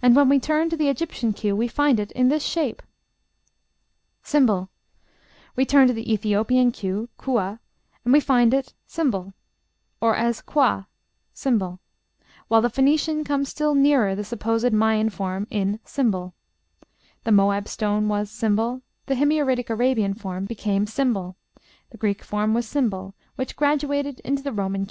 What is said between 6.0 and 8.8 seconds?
Ethiopian q (khua), and we find it